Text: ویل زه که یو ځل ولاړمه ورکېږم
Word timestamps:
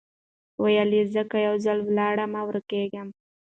ویل 0.63 0.91
زه 1.13 1.21
که 1.31 1.37
یو 1.47 1.55
ځل 1.65 1.77
ولاړمه 1.87 2.41
ورکېږم 2.45 3.07